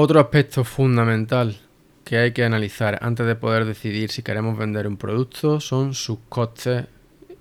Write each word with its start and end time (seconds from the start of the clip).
Otro 0.00 0.20
aspecto 0.20 0.62
fundamental 0.62 1.56
que 2.04 2.18
hay 2.18 2.30
que 2.30 2.44
analizar 2.44 3.00
antes 3.02 3.26
de 3.26 3.34
poder 3.34 3.64
decidir 3.64 4.12
si 4.12 4.22
queremos 4.22 4.56
vender 4.56 4.86
un 4.86 4.96
producto 4.96 5.58
son 5.58 5.92
sus 5.92 6.20
costes, 6.28 6.84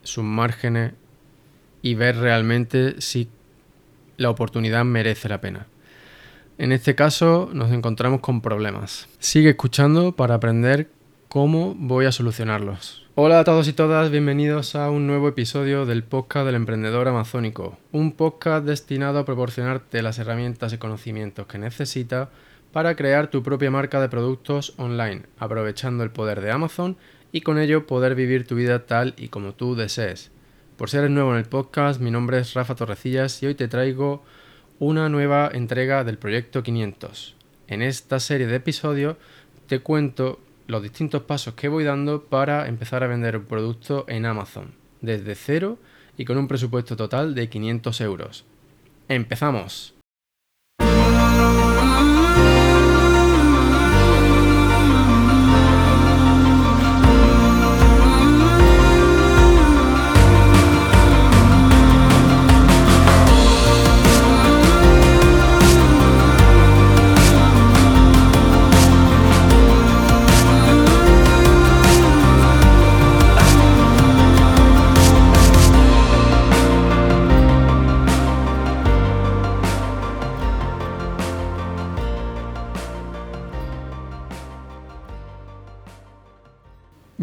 sus 0.01 0.23
márgenes 0.23 0.93
y 1.83 1.93
ver 1.93 2.17
realmente 2.17 2.99
si 2.99 3.29
la 4.17 4.31
oportunidad 4.31 4.83
merece 4.85 5.29
la 5.29 5.39
pena. 5.39 5.67
En 6.57 6.71
este 6.71 6.95
caso 6.95 7.47
nos 7.53 7.71
encontramos 7.71 8.21
con 8.21 8.41
problemas. 8.41 9.07
Sigue 9.19 9.51
escuchando 9.51 10.15
para 10.15 10.33
aprender 10.33 10.89
cómo 11.27 11.75
voy 11.77 12.07
a 12.07 12.11
solucionarlos. 12.11 13.05
Hola 13.13 13.41
a 13.41 13.43
todos 13.43 13.67
y 13.67 13.73
todas, 13.73 14.09
bienvenidos 14.09 14.73
a 14.73 14.89
un 14.89 15.05
nuevo 15.05 15.27
episodio 15.27 15.85
del 15.85 16.03
podcast 16.03 16.47
del 16.47 16.55
emprendedor 16.55 17.07
amazónico, 17.07 17.77
un 17.91 18.13
podcast 18.13 18.65
destinado 18.65 19.19
a 19.19 19.25
proporcionarte 19.25 20.01
las 20.01 20.17
herramientas 20.17 20.73
y 20.73 20.79
conocimientos 20.79 21.45
que 21.45 21.59
necesitas 21.59 22.29
para 22.71 22.95
crear 22.95 23.29
tu 23.29 23.43
propia 23.43 23.71
marca 23.71 24.01
de 24.01 24.09
productos 24.09 24.73
online, 24.77 25.23
aprovechando 25.37 26.03
el 26.03 26.11
poder 26.11 26.41
de 26.41 26.51
Amazon 26.51 26.97
y 27.31 27.41
con 27.41 27.59
ello 27.59 27.85
poder 27.87 28.15
vivir 28.15 28.47
tu 28.47 28.55
vida 28.55 28.85
tal 28.85 29.13
y 29.17 29.29
como 29.29 29.53
tú 29.53 29.75
desees. 29.75 30.31
Por 30.77 30.89
si 30.89 30.97
eres 30.97 31.09
nuevo 31.09 31.31
en 31.31 31.37
el 31.37 31.45
podcast, 31.45 31.99
mi 31.99 32.11
nombre 32.11 32.39
es 32.39 32.53
Rafa 32.53 32.75
Torrecillas 32.75 33.41
y 33.41 33.47
hoy 33.47 33.55
te 33.55 33.67
traigo 33.67 34.23
una 34.79 35.09
nueva 35.09 35.49
entrega 35.51 36.03
del 36.03 36.17
Proyecto 36.17 36.61
500. 36.61 37.35
En 37.67 37.81
esta 37.81 38.19
serie 38.19 38.47
de 38.47 38.57
episodios 38.57 39.17
te 39.67 39.79
cuento 39.79 40.39
los 40.67 40.83
distintos 40.83 41.23
pasos 41.23 41.55
que 41.55 41.67
voy 41.67 41.83
dando 41.83 42.23
para 42.23 42.67
empezar 42.67 43.03
a 43.03 43.07
vender 43.07 43.37
un 43.37 43.45
producto 43.45 44.05
en 44.07 44.25
Amazon, 44.25 44.73
desde 45.01 45.35
cero 45.35 45.79
y 46.17 46.25
con 46.25 46.37
un 46.37 46.47
presupuesto 46.47 46.95
total 46.95 47.35
de 47.35 47.49
500 47.49 48.01
euros. 48.01 48.45
¡Empezamos! 49.07 49.95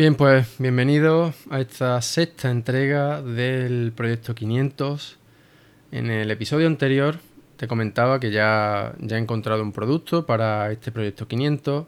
Bien, 0.04 0.16
pues 0.16 0.56
bienvenido 0.58 1.32
a 1.48 1.60
esta 1.60 2.02
sexta 2.02 2.50
entrega 2.50 3.22
del 3.22 3.90
proyecto 3.96 4.34
500. 4.34 5.16
En 5.92 6.10
el 6.10 6.30
episodio 6.30 6.66
anterior 6.66 7.20
te 7.56 7.66
comentaba 7.66 8.20
que 8.20 8.30
ya, 8.30 8.94
ya 8.98 9.16
he 9.16 9.18
encontrado 9.18 9.62
un 9.62 9.72
producto 9.72 10.26
para 10.26 10.70
este 10.70 10.92
proyecto 10.92 11.26
500 11.26 11.86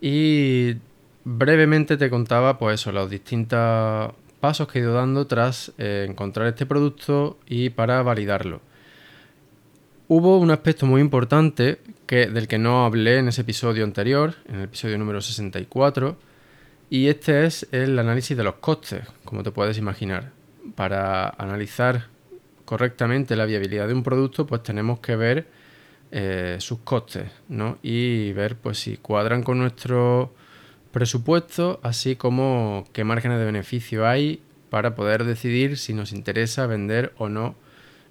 y 0.00 0.76
brevemente 1.24 1.96
te 1.96 2.08
contaba 2.08 2.56
pues 2.56 2.80
eso, 2.80 2.92
los 2.92 3.10
distintos 3.10 4.12
pasos 4.38 4.68
que 4.68 4.78
he 4.78 4.82
ido 4.82 4.94
dando 4.94 5.26
tras 5.26 5.72
eh, 5.76 6.06
encontrar 6.08 6.46
este 6.46 6.66
producto 6.66 7.40
y 7.48 7.70
para 7.70 8.00
validarlo. 8.04 8.60
Hubo 10.06 10.38
un 10.38 10.52
aspecto 10.52 10.86
muy 10.86 11.00
importante 11.00 11.80
que, 12.06 12.28
del 12.28 12.46
que 12.46 12.58
no 12.58 12.84
hablé 12.84 13.18
en 13.18 13.26
ese 13.26 13.40
episodio 13.40 13.82
anterior, 13.82 14.36
en 14.46 14.54
el 14.54 14.62
episodio 14.66 14.96
número 14.98 15.20
64, 15.20 16.16
y 16.94 17.08
este 17.08 17.44
es 17.44 17.66
el 17.72 17.98
análisis 17.98 18.36
de 18.36 18.44
los 18.44 18.54
costes, 18.54 19.02
como 19.24 19.42
te 19.42 19.50
puedes 19.50 19.78
imaginar. 19.78 20.30
Para 20.76 21.28
analizar 21.28 22.06
correctamente 22.64 23.34
la 23.34 23.46
viabilidad 23.46 23.88
de 23.88 23.94
un 23.94 24.04
producto, 24.04 24.46
pues 24.46 24.62
tenemos 24.62 25.00
que 25.00 25.16
ver 25.16 25.48
eh, 26.12 26.56
sus 26.60 26.78
costes, 26.84 27.32
¿no? 27.48 27.78
Y 27.82 28.32
ver 28.34 28.54
pues 28.54 28.78
si 28.78 28.96
cuadran 28.96 29.42
con 29.42 29.58
nuestro 29.58 30.32
presupuesto, 30.92 31.80
así 31.82 32.14
como 32.14 32.86
qué 32.92 33.02
márgenes 33.02 33.40
de 33.40 33.46
beneficio 33.46 34.06
hay 34.06 34.40
para 34.70 34.94
poder 34.94 35.24
decidir 35.24 35.78
si 35.78 35.94
nos 35.94 36.12
interesa 36.12 36.68
vender 36.68 37.12
o 37.18 37.28
no 37.28 37.56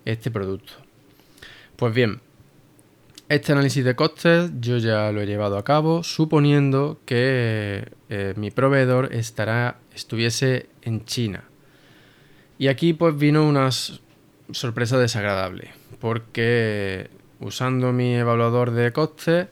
este 0.04 0.30
producto. 0.30 0.74
Pues 1.78 1.94
bien, 1.94 2.20
este 3.30 3.54
análisis 3.54 3.86
de 3.86 3.96
costes 3.96 4.52
yo 4.60 4.78
ya 4.78 5.10
lo 5.14 5.22
he 5.22 5.26
llevado 5.26 5.58
a 5.58 5.64
cabo 5.64 6.04
suponiendo 6.04 7.00
que 7.06 7.88
eh, 8.16 8.34
mi 8.38 8.51
proveedor 8.51 9.12
estará, 9.12 9.78
estuviese 9.96 10.68
en 10.84 11.03
China. 11.06 11.46
Y 12.59 12.68
aquí 12.68 12.94
pues 12.94 13.18
vino 13.18 13.47
una 13.47 13.69
sorpresa 14.51 15.00
desagradable 15.00 15.72
porque 16.00 17.09
usando 17.40 17.91
mi 17.91 18.13
evaluador 18.13 18.69
de 18.69 18.91
costes 18.94 19.47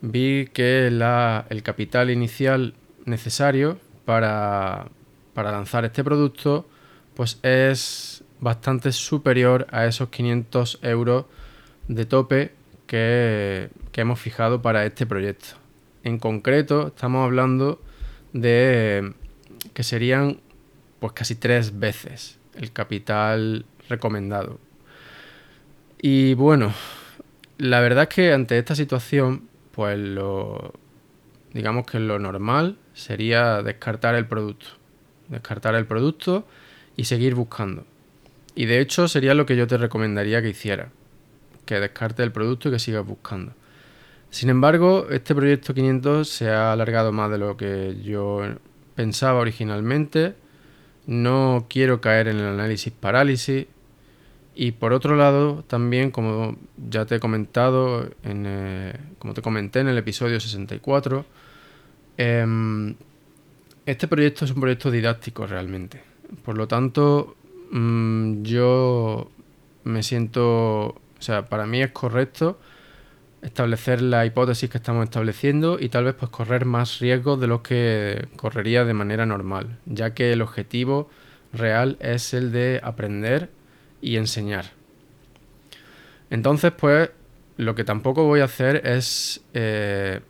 vi 0.00 0.48
que 0.52 0.88
el 0.88 1.62
capital 1.62 2.10
inicial 2.10 2.74
necesario 3.04 3.78
para, 4.04 4.88
para 5.32 5.52
lanzar 5.52 5.84
este 5.84 6.02
producto 6.02 6.66
pues 7.14 7.38
es 7.44 8.24
bastante 8.40 8.90
superior 8.90 9.68
a 9.70 9.86
esos 9.86 10.08
500 10.08 10.80
euros 10.82 11.26
de 11.86 12.04
tope 12.04 12.52
que, 12.86 13.70
hemos 13.94 14.18
fijado 14.18 14.60
para 14.60 14.84
este 14.84 15.06
proyecto. 15.06 15.56
En 16.02 16.18
concreto, 16.18 16.88
estamos 16.88 17.24
hablando 17.24 17.80
de 18.32 19.12
que 19.74 19.82
serían 19.82 20.40
pues 21.00 21.12
casi 21.12 21.34
tres 21.34 21.78
veces 21.78 22.38
el 22.54 22.72
capital 22.72 23.64
recomendado. 23.88 24.58
Y 26.00 26.34
bueno, 26.34 26.72
la 27.58 27.80
verdad 27.80 28.04
es 28.04 28.14
que 28.14 28.32
ante 28.32 28.58
esta 28.58 28.74
situación, 28.74 29.48
pues 29.72 29.98
lo 29.98 30.72
digamos 31.52 31.86
que 31.86 31.98
lo 31.98 32.18
normal 32.18 32.78
sería 32.94 33.62
descartar 33.62 34.14
el 34.14 34.26
producto. 34.26 34.66
Descartar 35.28 35.74
el 35.74 35.86
producto 35.86 36.46
y 36.96 37.04
seguir 37.04 37.34
buscando. 37.34 37.84
Y 38.54 38.66
de 38.66 38.80
hecho 38.80 39.08
sería 39.08 39.34
lo 39.34 39.46
que 39.46 39.56
yo 39.56 39.66
te 39.66 39.78
recomendaría 39.78 40.42
que 40.42 40.50
hicieras 40.50 40.88
que 41.64 41.80
descarte 41.80 42.22
el 42.22 42.32
producto 42.32 42.68
y 42.68 42.72
que 42.72 42.78
sigas 42.78 43.06
buscando. 43.06 43.52
Sin 44.32 44.48
embargo, 44.48 45.08
este 45.10 45.34
proyecto 45.34 45.74
500 45.74 46.26
se 46.26 46.48
ha 46.48 46.72
alargado 46.72 47.12
más 47.12 47.30
de 47.30 47.36
lo 47.36 47.58
que 47.58 47.98
yo 48.02 48.40
pensaba 48.94 49.38
originalmente. 49.38 50.34
No 51.06 51.66
quiero 51.68 52.00
caer 52.00 52.28
en 52.28 52.38
el 52.38 52.46
análisis 52.46 52.94
parálisis. 52.94 53.66
Y 54.54 54.72
por 54.72 54.94
otro 54.94 55.16
lado, 55.16 55.64
también, 55.66 56.10
como 56.10 56.56
ya 56.78 57.04
te 57.04 57.16
he 57.16 57.20
comentado, 57.20 58.08
en, 58.22 58.44
eh, 58.46 58.94
como 59.18 59.34
te 59.34 59.42
comenté 59.42 59.80
en 59.80 59.88
el 59.88 59.98
episodio 59.98 60.40
64, 60.40 61.26
em, 62.16 62.94
este 63.84 64.08
proyecto 64.08 64.46
es 64.46 64.50
un 64.50 64.60
proyecto 64.62 64.90
didáctico 64.90 65.46
realmente. 65.46 66.02
Por 66.42 66.56
lo 66.56 66.66
tanto, 66.66 67.36
mm, 67.70 68.42
yo 68.44 69.30
me 69.84 70.02
siento 70.02 71.02
o 71.22 71.24
sea, 71.24 71.44
para 71.44 71.66
mí 71.66 71.80
es 71.80 71.92
correcto 71.92 72.58
establecer 73.42 74.00
la 74.00 74.24
hipótesis 74.24 74.70
que 74.70 74.78
estamos 74.78 75.04
estableciendo 75.04 75.78
y 75.78 75.88
tal 75.88 76.04
vez 76.04 76.14
pues 76.14 76.30
correr 76.30 76.64
más 76.64 77.00
riesgos 77.00 77.40
de 77.40 77.48
los 77.48 77.60
que 77.60 78.28
correría 78.36 78.84
de 78.84 78.94
manera 78.94 79.26
normal, 79.26 79.78
ya 79.84 80.14
que 80.14 80.32
el 80.32 80.42
objetivo 80.42 81.10
real 81.52 81.96
es 82.00 82.32
el 82.34 82.52
de 82.52 82.80
aprender 82.82 83.50
y 84.00 84.16
enseñar. 84.16 84.66
Entonces, 86.30 86.72
pues 86.72 87.10
lo 87.56 87.74
que 87.74 87.84
tampoco 87.84 88.24
voy 88.24 88.40
a 88.40 88.44
hacer 88.44 88.86
es 88.86 89.42
eh, 89.54 90.20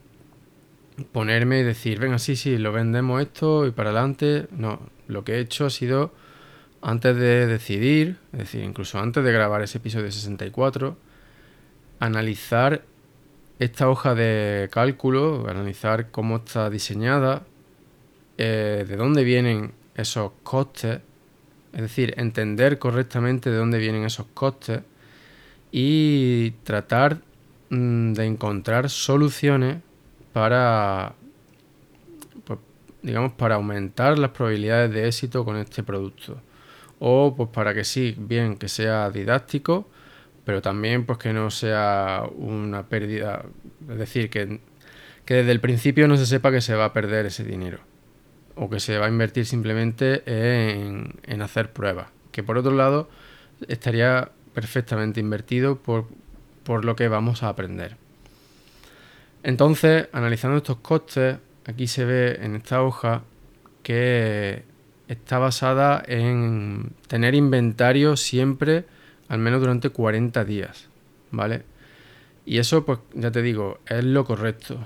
ponerme 1.12 1.60
y 1.60 1.62
decir, 1.62 2.00
venga, 2.00 2.18
sí, 2.18 2.34
sí, 2.34 2.58
lo 2.58 2.72
vendemos 2.72 3.22
esto 3.22 3.66
y 3.66 3.70
para 3.70 3.90
adelante. 3.90 4.46
No, 4.50 4.80
lo 5.06 5.22
que 5.22 5.34
he 5.34 5.40
hecho 5.40 5.66
ha 5.66 5.70
sido 5.70 6.12
antes 6.80 7.16
de 7.16 7.46
decidir, 7.46 8.16
es 8.32 8.40
decir, 8.40 8.64
incluso 8.64 8.98
antes 8.98 9.22
de 9.22 9.32
grabar 9.32 9.62
ese 9.62 9.78
episodio 9.78 10.10
64, 10.10 10.96
analizar 12.00 12.82
esta 13.62 13.88
hoja 13.88 14.16
de 14.16 14.68
cálculo, 14.72 15.46
analizar 15.48 16.10
cómo 16.10 16.38
está 16.38 16.68
diseñada, 16.68 17.44
eh, 18.36 18.84
de 18.88 18.96
dónde 18.96 19.22
vienen 19.22 19.72
esos 19.94 20.32
costes, 20.42 21.00
es 21.72 21.80
decir, 21.80 22.12
entender 22.16 22.80
correctamente 22.80 23.50
de 23.50 23.56
dónde 23.56 23.78
vienen 23.78 24.04
esos 24.04 24.26
costes 24.34 24.80
y 25.70 26.50
tratar 26.64 27.20
mm, 27.70 28.14
de 28.14 28.26
encontrar 28.26 28.90
soluciones 28.90 29.76
para, 30.32 31.14
pues, 32.44 32.58
digamos, 33.00 33.32
para 33.34 33.54
aumentar 33.54 34.18
las 34.18 34.32
probabilidades 34.32 34.92
de 34.92 35.06
éxito 35.06 35.44
con 35.44 35.56
este 35.56 35.84
producto. 35.84 36.36
O 36.98 37.34
pues 37.36 37.48
para 37.50 37.74
que 37.74 37.84
sí, 37.84 38.16
bien, 38.18 38.56
que 38.56 38.68
sea 38.68 39.08
didáctico, 39.10 39.86
pero 40.44 40.62
también 40.62 41.04
pues 41.04 41.18
que 41.18 41.32
no 41.32 41.50
sea 41.50 42.24
una 42.36 42.88
pérdida, 42.88 43.44
es 43.88 43.98
decir, 43.98 44.30
que, 44.30 44.60
que 45.24 45.34
desde 45.34 45.52
el 45.52 45.60
principio 45.60 46.08
no 46.08 46.16
se 46.16 46.26
sepa 46.26 46.50
que 46.50 46.60
se 46.60 46.74
va 46.74 46.86
a 46.86 46.92
perder 46.92 47.26
ese 47.26 47.44
dinero 47.44 47.80
o 48.54 48.68
que 48.68 48.80
se 48.80 48.98
va 48.98 49.06
a 49.06 49.08
invertir 49.08 49.46
simplemente 49.46 50.22
en, 50.26 51.14
en 51.22 51.42
hacer 51.42 51.72
pruebas, 51.72 52.08
que 52.32 52.42
por 52.42 52.58
otro 52.58 52.72
lado 52.72 53.08
estaría 53.68 54.30
perfectamente 54.54 55.20
invertido 55.20 55.76
por, 55.76 56.06
por 56.64 56.84
lo 56.84 56.96
que 56.96 57.08
vamos 57.08 57.42
a 57.42 57.48
aprender. 57.48 57.96
Entonces, 59.42 60.08
analizando 60.12 60.58
estos 60.58 60.76
costes, 60.78 61.38
aquí 61.64 61.86
se 61.86 62.04
ve 62.04 62.38
en 62.42 62.56
esta 62.56 62.82
hoja 62.82 63.22
que 63.82 64.64
está 65.08 65.38
basada 65.38 66.02
en 66.06 66.92
tener 67.08 67.34
inventario 67.34 68.16
siempre 68.16 68.84
al 69.28 69.38
menos 69.38 69.60
durante 69.60 69.90
40 69.90 70.44
días, 70.44 70.88
¿vale? 71.30 71.62
Y 72.44 72.58
eso, 72.58 72.84
pues 72.84 72.98
ya 73.14 73.30
te 73.30 73.42
digo, 73.42 73.78
es 73.86 74.04
lo 74.04 74.24
correcto. 74.24 74.78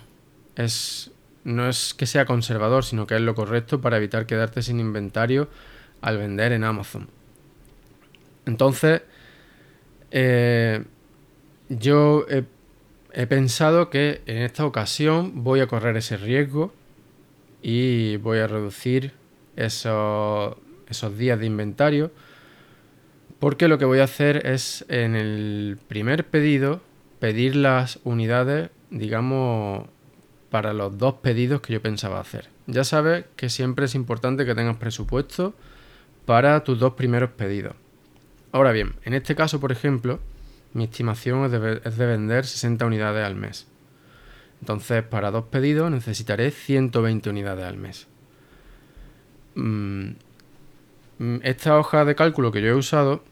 Es, 0.57 1.11
no 1.45 1.69
es 1.69 1.95
que 1.95 2.07
sea 2.07 2.27
conservador, 2.27 2.85
sino 2.85 3.07
que 3.07 3.15
es 3.17 3.21
lo 3.21 3.35
correcto 3.35 3.81
para 3.81 3.97
evitar 3.97 4.27
quedarte 4.27 4.63
sin 4.63 4.81
inventario 4.81 5.49
al 6.01 6.19
vender 6.19 6.53
en 6.53 6.65
Amazon. 6.65 7.09
Entonces, 8.45 9.03
eh, 10.11 10.85
yo 11.69 12.27
he, 12.29 13.27
pensado 13.27 13.91
que 13.91 14.21
en 14.27 14.39
esta 14.39 14.65
ocasión 14.67 15.43
voy 15.43 15.61
a 15.61 15.67
correr 15.67 15.97
ese 15.97 16.17
riesgo 16.17 16.73
y 17.63 18.19
voy 18.19 18.39
a 18.39 18.47
reducir 18.47 19.13
esos, 19.57 20.57
esos 20.89 21.19
días 21.19 21.41
de 21.41 21.47
inventario 21.47 22.13
porque 23.39 23.69
lo 23.69 23.79
que 23.79 23.85
voy 23.85 23.99
a 24.01 24.05
hacer 24.05 24.47
es 24.47 24.85
en 24.89 25.15
el 25.15 25.79
primer 25.89 26.27
pedido 26.27 26.81
pedir 27.19 27.57
las 27.57 27.99
unidades, 28.05 28.71
digamos, 28.91 29.87
para 30.51 30.73
los 30.73 30.97
dos 30.99 31.15
pedidos 31.15 31.61
que 31.61 31.73
yo 31.73 31.83
pensaba 31.83 32.21
hacer. 32.21 32.49
Ya 32.67 32.85
sabes 32.85 33.27
que 33.37 33.49
siempre 33.49 33.87
es 33.87 33.95
importante 33.95 34.45
que 34.47 34.55
tengas 34.55 34.77
presupuesto 34.77 35.55
para 36.25 36.65
tus 36.65 36.79
dos 36.79 36.95
primeros 36.95 37.31
pedidos. 37.31 37.75
Ahora 38.53 38.73
bien, 38.73 38.95
en 39.05 39.15
este 39.15 39.35
caso, 39.35 39.61
por 39.61 39.71
ejemplo, 39.71 40.19
mi 40.73 40.85
estimación 40.85 41.45
es 41.45 41.97
de, 41.97 42.07
vender 42.07 42.47
60 42.47 42.87
unidades 42.87 43.25
al 43.25 43.35
mes. 43.35 43.67
Entonces, 44.61 45.03
para 45.03 45.31
dos 45.31 45.45
pedidos 45.47 45.91
necesitaré 45.91 46.51
120 46.51 47.31
unidades 47.31 47.65
al 47.65 47.77
mes. 47.77 48.07
Mm, 49.55 50.13
esta 51.43 51.79
hoja 51.79 52.05
de 52.05 52.15
cálculo 52.15 52.53
que 52.53 52.61
yo 52.61 52.69
he 52.69 52.75
usado 52.75 53.23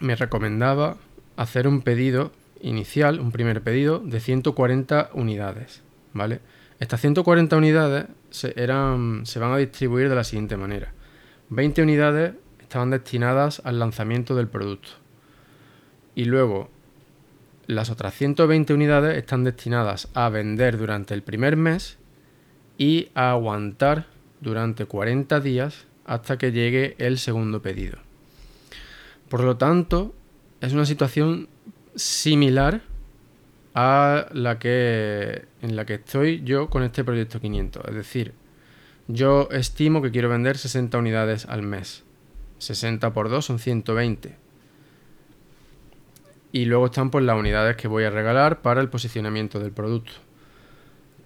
me 0.00 0.16
recomendaba 0.16 0.96
hacer 1.36 1.68
un 1.68 1.82
pedido 1.82 2.32
inicial, 2.60 3.20
un 3.20 3.30
primer 3.30 3.62
pedido 3.62 4.00
de 4.00 4.20
140 4.20 5.10
unidades, 5.14 5.82
¿vale? 6.12 6.40
Estas 6.80 7.00
140 7.00 7.56
unidades 7.56 8.06
se, 8.30 8.52
eran, 8.56 9.26
se 9.26 9.38
van 9.38 9.52
a 9.52 9.56
distribuir 9.56 10.08
de 10.08 10.14
la 10.14 10.24
siguiente 10.24 10.56
manera. 10.56 10.92
20 11.50 11.82
unidades 11.82 12.34
estaban 12.60 12.90
destinadas 12.90 13.62
al 13.64 13.78
lanzamiento 13.78 14.34
del 14.34 14.48
producto. 14.48 14.90
Y 16.14 16.24
luego 16.24 16.70
las 17.66 17.90
otras 17.90 18.14
120 18.14 18.74
unidades 18.74 19.16
están 19.16 19.44
destinadas 19.44 20.08
a 20.14 20.28
vender 20.28 20.78
durante 20.78 21.14
el 21.14 21.22
primer 21.22 21.56
mes 21.56 21.98
y 22.76 23.10
a 23.14 23.32
aguantar 23.32 24.06
durante 24.40 24.86
40 24.86 25.40
días 25.40 25.87
hasta 26.08 26.38
que 26.38 26.50
llegue 26.50 26.96
el 26.98 27.18
segundo 27.18 27.60
pedido. 27.60 27.98
Por 29.28 29.44
lo 29.44 29.58
tanto, 29.58 30.14
es 30.62 30.72
una 30.72 30.86
situación 30.86 31.48
similar 31.94 32.80
a 33.74 34.26
la 34.32 34.58
que 34.58 35.44
en 35.60 35.76
la 35.76 35.84
que 35.84 35.94
estoy 35.94 36.42
yo 36.42 36.70
con 36.70 36.82
este 36.82 37.04
proyecto 37.04 37.40
500. 37.40 37.84
Es 37.88 37.94
decir, 37.94 38.32
yo 39.06 39.48
estimo 39.50 40.00
que 40.00 40.10
quiero 40.10 40.30
vender 40.30 40.56
60 40.56 40.96
unidades 40.96 41.44
al 41.44 41.62
mes. 41.62 42.04
60 42.56 43.12
por 43.12 43.28
2 43.28 43.44
son 43.44 43.58
120. 43.58 44.34
Y 46.52 46.64
luego 46.64 46.86
están 46.86 47.10
pues 47.10 47.22
las 47.22 47.38
unidades 47.38 47.76
que 47.76 47.86
voy 47.86 48.04
a 48.04 48.10
regalar 48.10 48.62
para 48.62 48.80
el 48.80 48.88
posicionamiento 48.88 49.60
del 49.60 49.72
producto. 49.72 50.12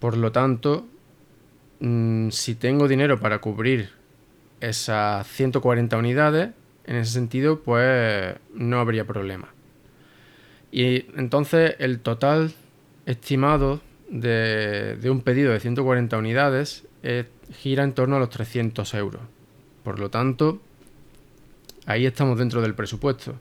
Por 0.01 0.17
lo 0.17 0.33
tanto, 0.33 0.89
mm, 1.79 2.31
si 2.31 2.57
tengo 2.57 2.89
dinero 2.89 3.21
para 3.21 3.41
cubrir 3.41 4.02
esas 4.63 5.27
140 5.27 5.97
unidades, 5.97 6.51
en 6.87 6.97
ese 6.97 7.13
sentido, 7.13 7.61
pues 7.61 8.37
no 8.55 8.79
habría 8.79 9.05
problema. 9.05 9.49
Y 10.71 11.07
entonces 11.19 11.75
el 11.81 11.99
total 11.99 12.55
estimado 13.05 13.81
de, 14.09 14.99
un 15.11 15.21
pedido 15.23 15.53
de 15.53 15.61
140 15.61 16.17
unidades 16.17 16.87
gira 17.59 17.83
en 17.83 17.93
torno 17.93 18.17
a 18.17 18.19
los 18.21 18.31
300 18.31 18.95
euros. 18.95 19.21
Por 19.83 19.99
lo 19.99 20.11
tanto, 20.11 20.63
ahí 21.87 22.07
estamos 22.07 22.39
dentro 22.39 22.63
del 22.63 22.75
presupuesto. 22.75 23.35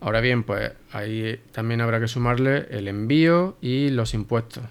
Ahora 0.00 0.20
bien, 0.20 0.44
pues 0.44 0.70
ahí 0.92 1.40
también 1.50 1.80
habrá 1.80 2.00
que 2.00 2.08
sumarle 2.08 2.68
el 2.70 2.86
envío 2.86 3.56
y 3.60 3.90
los 3.90 4.14
impuestos. 4.14 4.64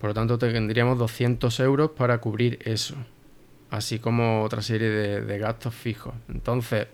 Por 0.00 0.10
lo 0.10 0.14
tanto, 0.14 0.38
tendríamos 0.38 0.98
200 0.98 1.58
euros 1.60 1.90
para 1.90 2.18
cubrir 2.18 2.60
eso 2.64 2.96
así 3.70 3.98
como 3.98 4.42
otra 4.42 4.62
serie 4.62 4.88
de, 4.88 5.38
gastos 5.38 5.74
fijos. 5.74 6.14
Entonces, 6.28 6.86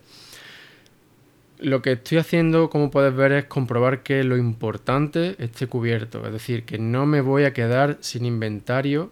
lo 1.59 1.81
que 1.81 1.93
estoy 1.93 2.17
haciendo, 2.17 2.69
como 2.69 2.91
puedes 2.91 3.15
ver, 3.15 3.31
es 3.31 3.45
comprobar 3.45 4.03
que 4.03 4.23
lo 4.23 4.37
importante 4.37 5.35
esté 5.39 5.67
cubierto. 5.67 6.25
Es 6.25 6.33
decir, 6.33 6.63
que 6.63 6.77
no 6.77 7.05
me 7.05 7.21
voy 7.21 7.45
a 7.45 7.53
quedar 7.53 7.97
sin 8.01 8.25
inventario 8.25 9.11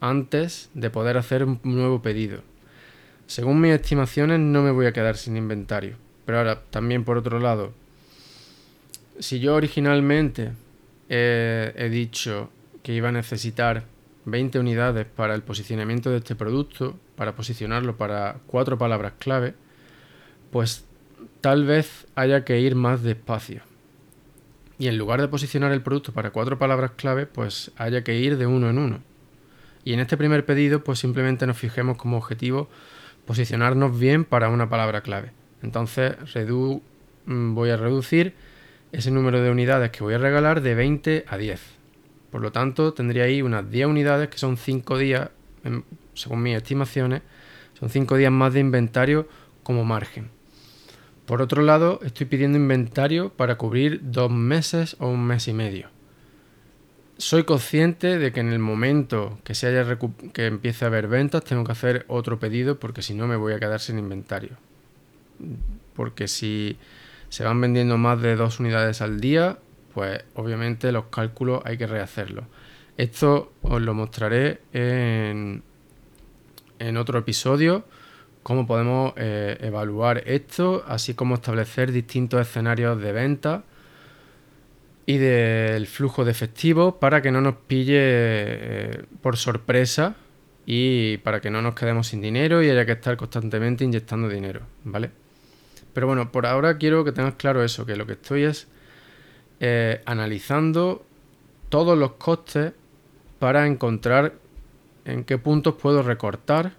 antes 0.00 0.70
de 0.74 0.90
poder 0.90 1.18
hacer 1.18 1.44
un 1.44 1.60
nuevo 1.62 2.02
pedido. 2.02 2.40
Según 3.26 3.60
mis 3.60 3.72
estimaciones, 3.72 4.40
no 4.40 4.62
me 4.62 4.70
voy 4.70 4.86
a 4.86 4.92
quedar 4.92 5.16
sin 5.16 5.36
inventario. 5.36 5.96
Pero 6.24 6.38
ahora, 6.38 6.60
también 6.70 7.04
por 7.04 7.18
otro 7.18 7.38
lado, 7.40 7.72
si 9.18 9.40
yo 9.40 9.54
originalmente 9.54 10.52
he 11.08 11.88
dicho 11.90 12.50
que 12.82 12.94
iba 12.94 13.10
a 13.10 13.12
necesitar 13.12 13.84
20 14.24 14.58
unidades 14.58 15.06
para 15.06 15.34
el 15.34 15.42
posicionamiento 15.42 16.10
de 16.10 16.18
este 16.18 16.34
producto, 16.34 16.98
para 17.16 17.34
posicionarlo 17.34 17.96
para 17.96 18.36
cuatro 18.46 18.78
palabras 18.78 19.14
clave, 19.18 19.54
pues 20.50 20.84
tal 21.40 21.64
vez 21.64 22.06
haya 22.14 22.44
que 22.44 22.60
ir 22.60 22.74
más 22.74 23.02
despacio. 23.02 23.62
Y 24.78 24.88
en 24.88 24.98
lugar 24.98 25.20
de 25.20 25.28
posicionar 25.28 25.72
el 25.72 25.82
producto 25.82 26.12
para 26.12 26.30
cuatro 26.30 26.58
palabras 26.58 26.92
clave, 26.96 27.26
pues 27.26 27.70
haya 27.76 28.02
que 28.04 28.18
ir 28.18 28.36
de 28.36 28.46
uno 28.46 28.70
en 28.70 28.78
uno. 28.78 29.00
Y 29.84 29.92
en 29.92 30.00
este 30.00 30.16
primer 30.16 30.44
pedido, 30.44 30.84
pues 30.84 30.98
simplemente 30.98 31.46
nos 31.46 31.58
fijemos 31.58 31.96
como 31.96 32.16
objetivo 32.16 32.68
posicionarnos 33.26 33.98
bien 33.98 34.24
para 34.24 34.48
una 34.48 34.68
palabra 34.68 35.02
clave. 35.02 35.32
Entonces 35.62 36.16
mm, 37.26 37.54
voy 37.54 37.70
a 37.70 37.76
reducir 37.76 38.34
ese 38.92 39.10
número 39.10 39.40
de 39.40 39.50
unidades 39.50 39.90
que 39.90 40.02
voy 40.02 40.14
a 40.14 40.18
regalar 40.18 40.60
de 40.60 40.74
20 40.74 41.24
a 41.28 41.36
10. 41.36 41.81
Por 42.32 42.40
lo 42.40 42.50
tanto, 42.50 42.94
tendría 42.94 43.24
ahí 43.24 43.42
unas 43.42 43.70
10 43.70 43.88
unidades 43.88 44.30
que 44.30 44.38
son 44.38 44.56
5 44.56 44.96
días, 44.96 45.28
según 46.14 46.42
mis 46.42 46.56
estimaciones, 46.56 47.20
son 47.78 47.90
5 47.90 48.16
días 48.16 48.32
más 48.32 48.54
de 48.54 48.60
inventario 48.60 49.28
como 49.62 49.84
margen. 49.84 50.30
Por 51.26 51.42
otro 51.42 51.62
lado, 51.62 52.00
estoy 52.02 52.26
pidiendo 52.26 52.56
inventario 52.56 53.28
para 53.28 53.56
cubrir 53.56 54.00
dos 54.02 54.30
meses 54.30 54.96
o 54.98 55.08
un 55.08 55.26
mes 55.26 55.46
y 55.46 55.52
medio. 55.52 55.88
Soy 57.18 57.44
consciente 57.44 58.18
de 58.18 58.32
que 58.32 58.40
en 58.40 58.50
el 58.50 58.58
momento 58.58 59.38
que, 59.44 59.54
se 59.54 59.66
haya 59.66 59.98
que 60.32 60.46
empiece 60.46 60.86
a 60.86 60.88
haber 60.88 61.08
ventas 61.08 61.44
tengo 61.44 61.64
que 61.64 61.72
hacer 61.72 62.06
otro 62.08 62.40
pedido 62.40 62.80
porque 62.80 63.02
si 63.02 63.12
no 63.12 63.26
me 63.26 63.36
voy 63.36 63.52
a 63.52 63.60
quedar 63.60 63.78
sin 63.78 63.98
inventario. 63.98 64.56
Porque 65.94 66.28
si 66.28 66.78
se 67.28 67.44
van 67.44 67.60
vendiendo 67.60 67.98
más 67.98 68.22
de 68.22 68.36
dos 68.36 68.58
unidades 68.58 69.02
al 69.02 69.20
día, 69.20 69.58
pues 69.94 70.24
obviamente 70.34 70.92
los 70.92 71.06
cálculos 71.06 71.62
hay 71.64 71.76
que 71.76 71.86
rehacerlos. 71.86 72.44
Esto 72.96 73.52
os 73.62 73.80
lo 73.80 73.94
mostraré 73.94 74.60
en, 74.72 75.62
en 76.78 76.96
otro 76.96 77.18
episodio, 77.18 77.84
cómo 78.42 78.66
podemos 78.66 79.12
eh, 79.16 79.56
evaluar 79.60 80.22
esto, 80.26 80.84
así 80.86 81.14
como 81.14 81.36
establecer 81.36 81.92
distintos 81.92 82.40
escenarios 82.40 83.00
de 83.00 83.12
venta 83.12 83.64
y 85.06 85.18
del 85.18 85.86
flujo 85.86 86.24
de 86.24 86.30
efectivo 86.30 86.98
para 86.98 87.22
que 87.22 87.32
no 87.32 87.40
nos 87.40 87.56
pille 87.56 87.98
eh, 87.98 89.04
por 89.20 89.36
sorpresa 89.36 90.14
y 90.66 91.16
para 91.18 91.40
que 91.40 91.50
no 91.50 91.60
nos 91.62 91.74
quedemos 91.74 92.08
sin 92.08 92.20
dinero 92.20 92.62
y 92.62 92.70
haya 92.70 92.86
que 92.86 92.92
estar 92.92 93.16
constantemente 93.16 93.84
inyectando 93.84 94.28
dinero, 94.28 94.60
¿vale? 94.84 95.10
Pero 95.92 96.06
bueno, 96.06 96.30
por 96.30 96.46
ahora 96.46 96.78
quiero 96.78 97.04
que 97.04 97.12
tengas 97.12 97.34
claro 97.34 97.62
eso, 97.64 97.84
que 97.84 97.96
lo 97.96 98.06
que 98.06 98.12
estoy 98.12 98.44
es 98.44 98.68
eh, 99.64 100.02
analizando 100.06 101.04
todos 101.68 101.96
los 101.96 102.12
costes 102.14 102.72
para 103.38 103.66
encontrar 103.66 104.34
en 105.04 105.22
qué 105.22 105.38
puntos 105.38 105.76
puedo 105.76 106.02
recortar 106.02 106.72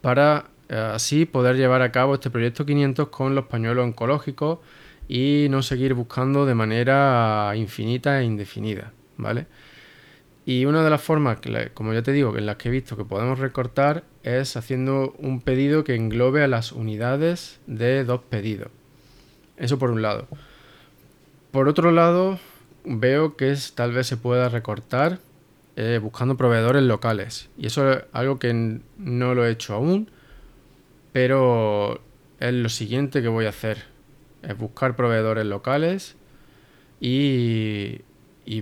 para 0.00 0.46
así 0.70 1.26
poder 1.26 1.56
llevar 1.56 1.82
a 1.82 1.90
cabo 1.90 2.14
este 2.14 2.30
proyecto 2.30 2.64
500 2.64 3.08
con 3.08 3.34
los 3.34 3.46
pañuelos 3.46 3.84
oncológicos 3.84 4.60
y 5.08 5.48
no 5.50 5.62
seguir 5.62 5.94
buscando 5.94 6.46
de 6.46 6.54
manera 6.54 7.52
infinita 7.56 8.20
e 8.20 8.24
indefinida, 8.24 8.92
¿vale? 9.16 9.48
Y 10.46 10.66
una 10.66 10.84
de 10.84 10.90
las 10.90 11.02
formas, 11.02 11.40
que, 11.40 11.70
como 11.74 11.92
ya 11.92 12.02
te 12.02 12.12
digo, 12.12 12.36
en 12.38 12.46
las 12.46 12.56
que 12.56 12.68
he 12.68 12.72
visto 12.72 12.96
que 12.96 13.04
podemos 13.04 13.40
recortar 13.40 14.04
es 14.22 14.56
haciendo 14.56 15.14
un 15.18 15.40
pedido 15.40 15.82
que 15.82 15.96
englobe 15.96 16.44
a 16.44 16.48
las 16.48 16.70
unidades 16.70 17.60
de 17.66 18.04
dos 18.04 18.20
pedidos. 18.22 18.68
Eso 19.56 19.78
por 19.78 19.90
un 19.90 20.00
lado. 20.00 20.28
Por 21.50 21.68
otro 21.68 21.90
lado, 21.90 22.38
veo 22.84 23.36
que 23.36 23.50
es, 23.50 23.74
tal 23.74 23.92
vez 23.92 24.06
se 24.06 24.16
pueda 24.16 24.48
recortar 24.48 25.18
eh, 25.74 25.98
buscando 26.00 26.36
proveedores 26.36 26.82
locales. 26.82 27.48
Y 27.58 27.66
eso 27.66 27.92
es 27.92 28.04
algo 28.12 28.38
que 28.38 28.80
no 28.98 29.34
lo 29.34 29.44
he 29.44 29.50
hecho 29.50 29.74
aún, 29.74 30.10
pero 31.12 32.00
es 32.38 32.52
lo 32.52 32.68
siguiente 32.68 33.20
que 33.20 33.28
voy 33.28 33.46
a 33.46 33.48
hacer. 33.48 33.84
Es 34.42 34.56
buscar 34.56 34.94
proveedores 34.94 35.44
locales 35.44 36.16
y, 37.00 38.02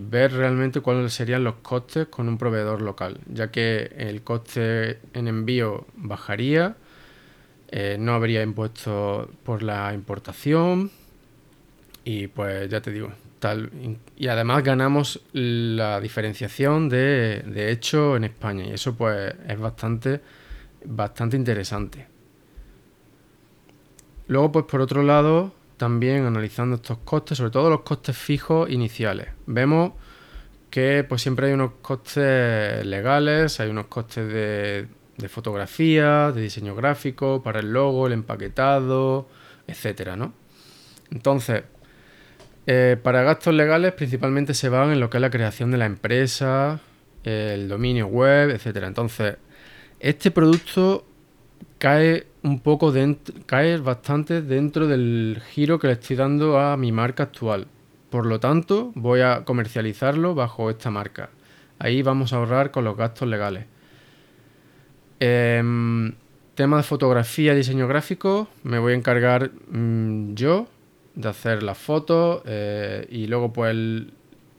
ver 0.00 0.33
realmente 0.33 0.80
cuáles 0.80 1.12
serían 1.12 1.45
los 1.45 1.57
costes 1.57 2.09
con 2.09 2.28
un 2.28 2.38
proveedor 2.38 2.83
local, 2.83 3.18
ya 3.26 3.50
que 3.50 3.90
el 3.97 4.23
coste 4.23 4.99
en 5.12 5.28
envío 5.28 5.87
bajaría, 5.95 6.76
eh, 7.71 7.97
no 7.99 8.12
habría 8.14 8.42
impuestos 8.42 9.28
por 9.45 9.62
la 9.62 9.92
importación 9.92 10.90
y 12.09 12.27
pues 12.27 12.71
ya 12.71 12.81
te 12.81 12.91
digo, 12.91 13.12
y 14.17 14.29
además 14.29 14.65
ganamos 14.65 15.21
la 15.33 16.00
diferenciación 16.00 16.88
de, 16.88 17.45
de 17.47 17.71
hecho 17.71 18.17
en 18.17 18.25
España 18.25 18.65
y 18.65 18.71
eso 18.71 18.97
pues 18.97 19.35
es 19.47 19.61
bastante, 19.61 20.23
bastante 20.87 21.37
interesante. 21.37 22.07
Luego 24.27 24.53
pues 24.53 24.65
por 24.65 24.81
otro 24.81 25.03
lado 25.03 25.53
también 25.77 26.25
analizando 26.25 26.77
estos 26.77 26.97
costes, 27.05 27.37
sobre 27.37 27.50
todo 27.50 27.69
los 27.69 27.83
costes 27.83 28.17
fijos 28.17 28.71
iniciales. 28.71 29.29
Vemos 29.45 29.93
que 30.71 31.05
pues 31.07 31.21
siempre 31.21 31.49
hay 31.49 31.53
unos 31.53 31.73
costes 31.83 32.87
legales, 32.87 33.61
hay 33.61 33.69
unos 33.69 33.88
costes 33.88 34.33
de, 34.33 35.29
fotografía, 35.29 36.33
de 36.33 36.41
diseño 36.41 36.75
gráfico, 36.75 37.43
para 37.43 37.61
el 37.61 37.71
logo, 37.71 38.07
el 38.07 38.15
empaquetado, 38.15 39.29
etcétera, 39.67 40.17
¿no? 40.17 40.33
Entonces, 41.11 41.65
eh, 42.71 42.99
para 43.03 43.23
gastos 43.23 43.55
legales 43.55 43.95
principalmente 43.95 44.53
se 44.53 44.69
van 44.69 44.93
en 44.93 45.01
lo 45.01 45.09
que 45.09 45.17
es 45.17 45.23
la 45.23 45.31
creación 45.31 45.71
de 45.71 45.79
la 45.79 45.87
empresa, 45.87 46.81
el 47.25 47.67
dominio 47.67 48.09
web, 48.09 48.51
etcétera. 48.51 48.87
Entonces, 48.87 49.37
este 50.01 50.31
producto 50.31 51.07
cae 51.79 52.27
un 52.43 52.61
poco 52.61 52.93
dentro, 52.93 53.35
cae 53.47 53.79
bastante 53.79 54.43
dentro 54.43 54.87
del 54.87 55.41
giro 55.49 55.79
que 55.79 55.87
le 55.87 55.95
estoy 55.95 56.17
dando 56.17 56.59
a 56.61 56.77
mi 56.77 56.93
marca 56.93 57.23
actual. 57.23 57.69
Por 58.11 58.27
lo 58.27 58.39
tanto, 58.39 58.93
voy 58.95 59.23
a 59.23 59.47
comercializarlo 59.47 60.35
bajo 60.35 60.69
esta 60.69 60.91
marca. 60.91 61.31
Ahí 61.79 62.03
vamos 62.03 62.35
a 62.35 62.37
ahorrar 62.37 62.71
con 62.71 62.85
los 62.85 62.99
gastos 62.99 63.29
legales. 63.29 63.65
Em, 65.21 66.13
tema 66.55 66.77
de 66.77 66.83
fotografía 66.83 67.55
y 67.55 67.57
diseño 67.57 67.89
gráfico, 67.89 68.49
me 68.63 68.79
voy 68.79 68.93
a 68.93 68.97
encargar 68.97 69.53
mm, 69.71 70.35
yo 70.35 70.69
de 71.19 71.29
hacer 71.29 71.63
las 71.65 71.77
fotos 71.77 72.43
eh, 72.47 73.07
y 73.11 73.27
luego 73.27 73.53
pues 73.53 73.77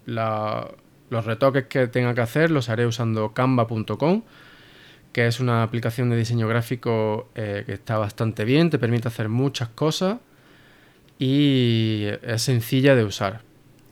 los 0.06 1.26
retoques 1.26 1.68
que 1.68 1.88
tenga 1.88 2.14
que 2.14 2.22
hacer 2.22 2.52
los 2.52 2.68
haré 2.70 2.86
usando 2.86 3.34
canva.com 3.34 4.24
que 5.14 5.26
es 5.26 5.40
una 5.40 5.64
aplicación 5.64 6.10
de 6.10 6.18
diseño 6.18 6.48
gráfico 6.48 7.30
eh, 7.34 7.64
que 7.66 7.74
está 7.74 7.98
bastante 7.98 8.44
bien, 8.46 8.70
te 8.70 8.78
permite 8.78 9.08
hacer 9.08 9.30
muchas 9.30 9.70
cosas 9.70 10.20
y 11.18 12.06
es 12.22 12.42
sencilla 12.42 12.96
de 12.96 13.04
usar. 13.04 13.42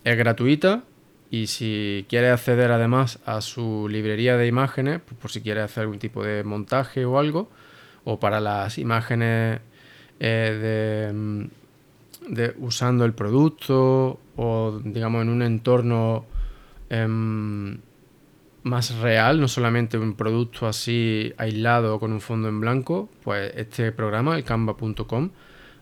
Es 0.03 0.17
gratuita 0.17 0.83
y 1.31 1.47
si 1.47 2.05
quieres 2.07 2.33
acceder 2.33 2.71
además 2.71 3.19
a 3.25 3.41
su 3.41 3.87
librería 3.89 4.37
de 4.37 4.47
imágenes, 4.47 5.01
pues 5.05 5.19
por 5.19 5.31
si 5.31 5.41
quieres 5.41 5.63
hacer 5.63 5.81
algún 5.81 5.99
tipo 5.99 6.23
de 6.23 6.43
montaje 6.43 7.05
o 7.05 7.17
algo, 7.17 7.49
o 8.03 8.19
para 8.19 8.39
las 8.39 8.77
imágenes 8.77 9.59
eh, 10.19 11.09
de, 11.11 11.49
de, 12.27 12.55
usando 12.59 13.05
el 13.05 13.13
producto 13.13 14.19
o 14.35 14.79
digamos 14.83 15.21
en 15.21 15.29
un 15.29 15.41
entorno 15.41 16.25
em, 16.89 17.79
más 18.63 18.95
real, 18.95 19.39
no 19.39 19.47
solamente 19.47 19.97
un 19.97 20.15
producto 20.15 20.67
así 20.67 21.33
aislado 21.37 21.99
con 21.99 22.11
un 22.11 22.21
fondo 22.21 22.49
en 22.49 22.59
blanco, 22.59 23.09
pues 23.23 23.51
este 23.55 23.91
programa, 23.91 24.35
el 24.35 24.43
canva.com, 24.43 25.29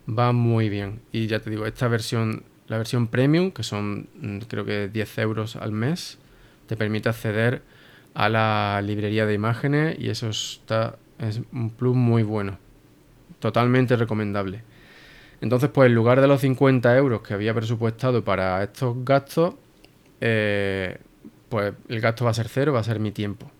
va 0.07 0.31
muy 0.31 0.69
bien. 0.69 1.01
Y 1.11 1.27
ya 1.27 1.39
te 1.39 1.49
digo, 1.49 1.65
esta 1.65 1.87
versión, 1.87 2.43
la 2.67 2.77
versión 2.77 3.07
premium, 3.07 3.51
que 3.51 3.63
son 3.63 4.07
mm, 4.21 4.39
creo 4.47 4.65
que 4.65 4.87
10 4.87 5.17
euros 5.19 5.55
al 5.55 5.71
mes, 5.71 6.19
te 6.67 6.77
permite 6.77 7.09
acceder 7.09 7.61
a 8.13 8.29
la 8.29 8.81
librería 8.81 9.25
de 9.25 9.33
imágenes 9.33 9.97
y 9.99 10.09
eso 10.09 10.29
está, 10.29 10.97
es 11.19 11.41
un 11.51 11.69
plus 11.71 11.95
muy 11.95 12.23
bueno. 12.23 12.57
Totalmente 13.39 13.95
recomendable. 13.95 14.63
Entonces, 15.41 15.69
pues 15.69 15.87
en 15.87 15.95
lugar 15.95 16.21
de 16.21 16.27
los 16.27 16.41
50 16.41 16.95
euros 16.97 17.21
que 17.21 17.33
había 17.33 17.53
presupuestado 17.53 18.23
para 18.23 18.63
estos 18.63 18.95
gastos, 19.03 19.55
eh, 20.21 20.97
pues 21.49 21.73
el 21.87 22.01
gasto 22.01 22.25
va 22.25 22.31
a 22.31 22.33
ser 22.33 22.47
cero, 22.47 22.73
va 22.73 22.79
a 22.79 22.83
ser 22.83 22.99
mi 22.99 23.11
tiempo. 23.11 23.51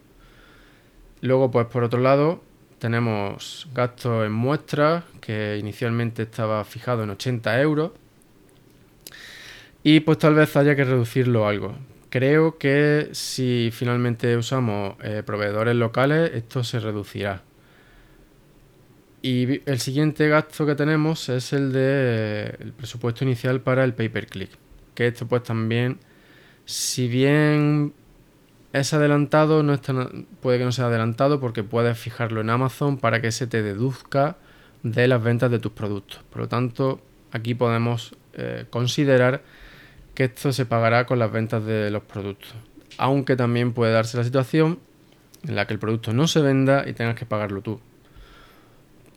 Luego, 1.22 1.52
pues 1.52 1.68
por 1.68 1.84
otro 1.84 2.00
lado, 2.00 2.42
tenemos 2.80 3.68
gastos 3.74 4.26
en 4.26 4.32
muestras, 4.32 5.04
que 5.22 5.58
inicialmente 5.60 6.24
estaba 6.24 6.64
fijado 6.64 7.04
en 7.04 7.10
80 7.12 7.62
euros. 7.62 7.92
Y 9.84 10.00
pues 10.02 10.18
tal 10.18 10.36
vez 10.36 10.56
haya 10.56 10.76
que 10.76 10.84
reducirlo 10.84 11.48
algo. 11.48 11.76
Creo 12.10 12.58
que 12.58 13.10
si 13.12 13.70
finalmente 13.74 14.38
usamos 14.38 14.96
eh, 15.04 15.22
proveedores 15.26 15.76
locales, 15.76 16.32
esto 16.34 16.64
se 16.64 16.80
reducirá. 16.80 17.44
Y 19.26 19.64
el 19.66 19.80
siguiente 19.80 20.30
gasto 20.30 20.68
que 20.68 20.76
tenemos 20.76 21.30
es 21.30 21.52
el 21.52 21.74
de 21.74 22.56
el 22.60 22.74
presupuesto 22.74 23.24
inicial 23.24 23.60
para 23.60 23.84
el 23.84 23.96
pay 23.96 24.08
per 24.08 24.28
click. 24.28 24.52
Que 24.94 25.08
esto 25.08 25.28
pues 25.28 25.42
también 25.42 25.98
si 26.66 27.08
bien 27.08 27.94
es 28.72 28.94
adelantado, 28.94 29.64
no 29.64 29.82
puede 30.42 30.60
que 30.60 30.66
no 30.66 30.72
sea 30.72 30.86
adelantado 30.86 31.40
porque 31.40 31.64
puedes 31.64 31.98
fijarlo 31.98 32.42
en 32.42 32.52
Amazon 32.52 32.98
para 32.98 33.20
que 33.20 33.32
se 33.32 33.48
te 33.48 33.64
deduzca 33.64 34.38
de 34.84 35.08
las 35.08 35.24
ventas 35.24 35.50
de 35.50 35.58
tus 35.58 35.72
productos. 35.72 36.22
Por 36.30 36.42
lo 36.42 36.48
tanto, 36.48 37.02
aquí 37.32 37.56
podemos 37.56 38.16
eh, 38.34 38.66
considerar 38.70 39.42
que 40.14 40.26
esto 40.26 40.54
se 40.54 40.68
pagará 40.68 41.08
con 41.08 41.18
las 41.18 41.32
ventas 41.32 41.66
de 41.66 41.90
los 41.90 42.04
productos. 42.04 42.54
Aunque 43.00 43.36
también 43.36 43.74
puede 43.74 43.92
darse 43.92 44.18
la 44.18 44.24
situación 44.24 44.78
en 45.48 45.56
la 45.56 45.66
que 45.66 45.74
el 45.74 45.80
producto 45.80 46.14
no 46.14 46.28
se 46.28 46.42
venda 46.42 46.88
y 46.88 46.94
tengas 46.94 47.16
que 47.16 47.26
pagarlo 47.26 47.62
tú. 47.62 47.80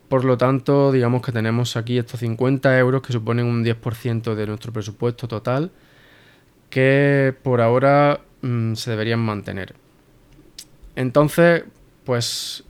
Por 0.09 0.25
lo 0.25 0.39
tanto, 0.39 0.91
digamos 0.91 1.23
que 1.23 1.33
tenemos 1.33 1.77
aquí 1.77 1.99
estos 1.99 2.21
50 2.21 2.79
euros 2.79 3.03
que 3.03 3.13
suponen 3.13 3.47
un 3.47 3.65
10% 3.65 4.35
de 4.35 4.47
nuestro 4.47 4.73
presupuesto 4.73 5.29
total 5.29 5.71
que 6.71 7.35
por 7.43 7.61
ahora 7.61 8.21
mm, 8.43 8.75
se 8.75 8.91
deberían 8.91 9.21
mantener. 9.21 9.75
Entonces, 10.97 11.65
pues 12.05 12.65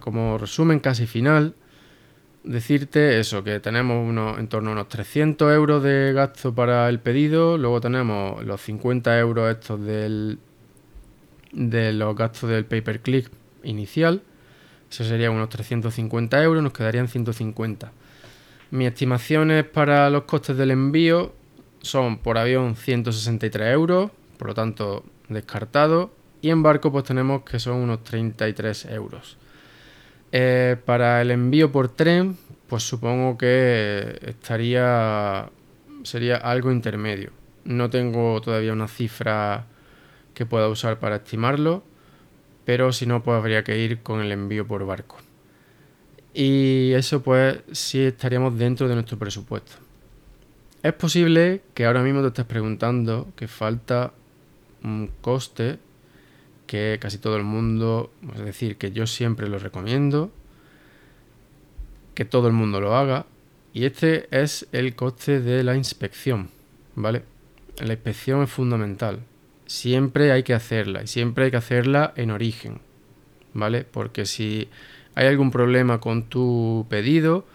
como 0.00 0.38
resumen 0.38 0.80
casi 0.80 1.06
final, 1.06 1.54
decirte 2.44 3.20
eso, 3.20 3.44
que 3.44 3.60
tenemos 3.60 4.08
unos, 4.08 4.38
en 4.38 4.48
torno 4.48 4.70
a 4.70 4.72
unos 4.72 4.88
300 4.88 5.52
euros 5.52 5.82
de 5.82 6.12
gasto 6.14 6.54
para 6.54 6.88
el 6.88 6.98
pedido, 6.98 7.58
luego 7.58 7.80
tenemos 7.80 8.42
los 8.44 8.60
50 8.62 9.18
euros 9.18 9.50
estos 9.50 9.80
del, 9.82 10.38
de 11.52 11.92
los 11.92 12.16
gastos 12.16 12.48
del 12.48 12.64
pay 12.64 12.80
per 12.80 13.00
click 13.00 13.30
inicial, 13.62 14.22
eso 14.90 15.04
sería 15.04 15.30
unos 15.30 15.48
350 15.48 16.42
euros, 16.42 16.62
nos 16.62 16.72
quedarían 16.72 17.08
150. 17.08 17.92
Mis 18.72 18.88
estimaciones 18.88 19.64
para 19.64 20.10
los 20.10 20.24
costes 20.24 20.56
del 20.56 20.70
envío 20.70 21.32
son 21.80 22.18
por 22.18 22.38
avión 22.38 22.76
163 22.76 23.72
euros, 23.72 24.10
por 24.36 24.48
lo 24.48 24.54
tanto 24.54 25.04
descartado. 25.28 26.10
Y 26.42 26.50
en 26.50 26.62
barco 26.62 26.90
pues 26.90 27.04
tenemos 27.04 27.42
que 27.42 27.58
son 27.58 27.76
unos 27.76 28.02
33 28.02 28.86
euros. 28.86 29.36
Eh, 30.32 30.76
para 30.84 31.20
el 31.20 31.30
envío 31.30 31.70
por 31.72 31.88
tren, 31.88 32.36
pues 32.68 32.82
supongo 32.82 33.36
que 33.36 34.18
estaría. 34.22 35.50
sería 36.02 36.36
algo 36.36 36.70
intermedio. 36.72 37.30
No 37.64 37.90
tengo 37.90 38.40
todavía 38.40 38.72
una 38.72 38.88
cifra 38.88 39.66
que 40.34 40.46
pueda 40.46 40.68
usar 40.68 40.98
para 40.98 41.16
estimarlo, 41.16 41.82
pero 42.70 42.92
si 42.92 43.04
no, 43.04 43.20
pues 43.20 43.36
habría 43.36 43.64
que 43.64 43.76
ir 43.80 43.98
con 43.98 44.20
el 44.20 44.30
envío 44.30 44.64
por 44.64 44.86
barco. 44.86 45.16
Y 46.32 46.92
eso 46.92 47.20
pues 47.20 47.58
sí 47.72 47.98
estaríamos 47.98 48.56
dentro 48.56 48.86
de 48.86 48.94
nuestro 48.94 49.18
presupuesto. 49.18 49.72
Es 50.80 50.92
posible 50.92 51.62
que 51.74 51.84
ahora 51.84 52.00
mismo 52.04 52.20
te 52.20 52.28
estés 52.28 52.44
preguntando 52.44 53.26
que 53.34 53.48
falta 53.48 54.12
un 54.84 55.10
coste 55.20 55.80
que 56.68 56.98
casi 57.00 57.18
todo 57.18 57.36
el 57.36 57.42
mundo, 57.42 58.12
es 58.36 58.44
decir, 58.44 58.76
que 58.76 58.92
yo 58.92 59.08
siempre 59.08 59.48
lo 59.48 59.58
recomiendo, 59.58 60.30
que 62.14 62.24
todo 62.24 62.46
el 62.46 62.52
mundo 62.52 62.80
lo 62.80 62.94
haga. 62.94 63.26
Y 63.72 63.84
este 63.84 64.28
es 64.30 64.68
el 64.70 64.94
coste 64.94 65.40
de 65.40 65.64
la 65.64 65.74
inspección, 65.74 66.50
¿vale? 66.94 67.24
La 67.78 67.94
inspección 67.94 68.44
es 68.44 68.50
fundamental. 68.50 69.18
Siempre 69.70 70.32
hay 70.32 70.42
que 70.42 70.52
hacerla 70.52 71.04
y 71.04 71.06
siempre 71.06 71.44
hay 71.44 71.52
que 71.52 71.56
hacerla 71.56 72.12
en 72.16 72.32
origen, 72.32 72.80
¿vale? 73.54 73.84
Porque 73.84 74.26
si 74.26 74.68
hay 75.14 75.28
algún 75.28 75.52
problema 75.52 76.00
con 76.00 76.24
tu 76.24 76.86
pedido, 76.90 77.46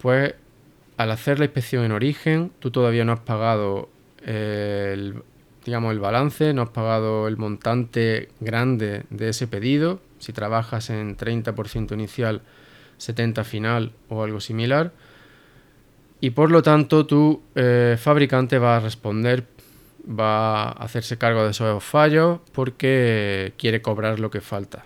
pues 0.00 0.34
al 0.96 1.10
hacer 1.10 1.38
la 1.38 1.44
inspección 1.44 1.84
en 1.84 1.92
origen, 1.92 2.52
tú 2.58 2.70
todavía 2.70 3.04
no 3.04 3.12
has 3.12 3.20
pagado 3.20 3.90
el, 4.24 5.22
digamos, 5.66 5.92
el 5.92 5.98
balance, 5.98 6.54
no 6.54 6.62
has 6.62 6.70
pagado 6.70 7.28
el 7.28 7.36
montante 7.36 8.30
grande 8.40 9.02
de 9.10 9.28
ese 9.28 9.46
pedido. 9.46 10.00
Si 10.20 10.32
trabajas 10.32 10.88
en 10.88 11.18
30% 11.18 11.92
inicial, 11.92 12.40
70% 12.98 13.44
final 13.44 13.92
o 14.08 14.22
algo 14.22 14.40
similar. 14.40 14.92
Y 16.18 16.30
por 16.30 16.50
lo 16.50 16.62
tanto, 16.62 17.04
tu 17.04 17.42
eh, 17.56 17.98
fabricante 18.00 18.58
va 18.58 18.78
a 18.78 18.80
responder, 18.80 19.44
va 20.08 20.64
a 20.64 20.70
hacerse 20.70 21.18
cargo 21.18 21.44
de 21.44 21.50
esos 21.50 21.82
fallos 21.82 22.40
porque 22.52 23.54
quiere 23.56 23.82
cobrar 23.82 24.18
lo 24.20 24.30
que 24.30 24.40
falta. 24.40 24.84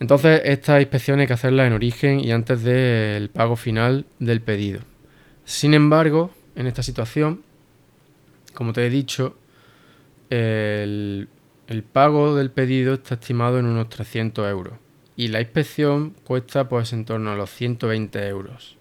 Entonces, 0.00 0.42
esta 0.44 0.80
inspección 0.80 1.20
hay 1.20 1.26
que 1.26 1.32
hacerla 1.32 1.66
en 1.66 1.72
origen 1.72 2.20
y 2.20 2.32
antes 2.32 2.62
del 2.62 3.30
pago 3.30 3.56
final 3.56 4.06
del 4.18 4.40
pedido. 4.40 4.80
Sin 5.44 5.74
embargo, 5.74 6.30
en 6.56 6.66
esta 6.66 6.82
situación, 6.82 7.42
como 8.54 8.72
te 8.72 8.86
he 8.86 8.90
dicho, 8.90 9.36
el, 10.30 11.28
pago 11.92 12.34
del 12.34 12.50
pedido 12.50 12.94
está 12.94 13.14
estimado 13.14 13.58
en 13.58 13.66
unos 13.66 13.88
300 13.88 14.48
euros 14.50 14.74
y 15.16 15.28
la 15.28 15.40
inspección 15.40 16.14
cuesta 16.24 16.68
pues 16.68 16.92
en 16.92 17.04
torno 17.04 17.32
a 17.32 17.36
los 17.36 17.50
120 17.50 18.26
euros. 18.28 18.76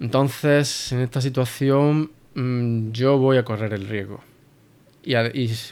Entonces, 0.00 0.92
en 0.92 1.00
esta 1.00 1.20
situación 1.20 2.10
mm, 2.34 2.92
yo 2.92 3.18
voy 3.18 3.36
a 3.36 3.44
correr 3.44 3.72
el 3.72 3.86
riesgo. 3.88 4.20
Y, 5.04 5.14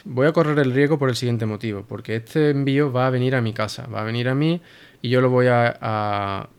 voy 0.03 0.27
a 0.27 0.33
correr 0.33 0.59
el 0.59 0.73
riesgo 0.73 0.99
por 0.99 1.09
el 1.09 1.15
siguiente 1.15 1.45
motivo, 1.45 1.85
porque 1.87 2.17
este 2.17 2.49
envío 2.49 2.91
va 2.91 3.07
a 3.07 3.09
venir 3.09 3.35
a 3.35 3.41
mi 3.41 3.53
casa, 3.53 3.87
va 3.87 4.01
a 4.01 4.03
venir 4.03 4.27
a 4.27 4.35
mí 4.35 4.61
y 5.01 5.09
yo 5.09 5.21
lo 5.21 5.29
voy 5.29 5.47
a, 5.49 6.49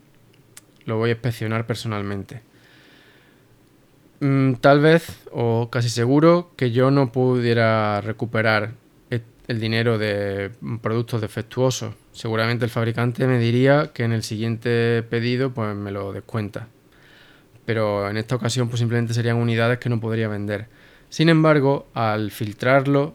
lo 0.87 0.97
voy 0.97 1.11
a 1.11 1.13
inspeccionar 1.13 1.67
personalmente. 1.67 2.41
Mm, 4.21 4.55
tal 4.55 4.81
vez, 4.81 5.21
o 5.33 5.69
casi 5.71 5.91
seguro, 5.91 6.53
que 6.57 6.71
yo 6.71 6.91
no 6.91 7.13
pudiera 7.13 8.01
recuperar 8.01 8.73
el 9.49 9.61
dinero 9.61 9.99
de 9.99 10.51
productos 10.81 11.21
defectuosos. 11.21 11.95
Seguramente 12.13 12.65
el 12.65 12.71
fabricante 12.71 13.27
me 13.27 13.39
diría 13.39 13.91
que 13.93 14.05
en 14.05 14.13
el 14.13 14.23
siguiente 14.23 15.03
pedido 15.03 15.53
pues 15.53 15.75
me 15.75 15.91
lo 15.91 16.13
descuenta. 16.13 16.69
Pero 17.65 18.09
en 18.11 18.17
esta 18.17 18.37
ocasión 18.37 18.69
pues 18.69 18.81
simplemente 18.81 19.15
serían 19.15 19.37
unidades 19.37 19.79
que 19.79 19.89
no 19.89 20.01
podría 20.01 20.29
vender. 20.29 20.67
Sin 21.09 21.29
embargo, 21.29 21.87
al 21.95 22.31
filtrarlo, 22.31 23.15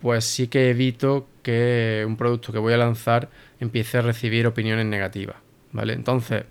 pues 0.00 0.24
sí 0.24 0.48
que 0.48 0.70
evito 0.70 1.26
que 1.42 2.04
un 2.06 2.16
producto 2.16 2.52
que 2.52 2.58
voy 2.58 2.72
a 2.72 2.78
lanzar 2.78 3.28
empiece 3.60 3.98
a 3.98 4.02
recibir 4.02 4.46
opiniones 4.46 4.86
negativas. 4.86 5.36
¿Vale? 5.72 5.92
Entonces, 5.92 6.44